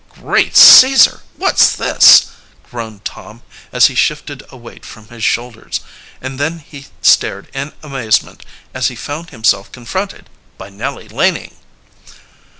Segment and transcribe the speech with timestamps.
[0.09, 1.21] "Great Caesar!
[1.37, 2.25] what's this?"
[2.67, 5.79] groaned Tom as he shifted a weight from his shoulders,
[6.19, 8.43] and then he stared in amazement
[8.73, 10.27] as he found himself confronted
[10.57, 11.55] by Nellie Laning!